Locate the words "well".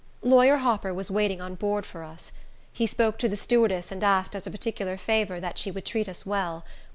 6.25-6.65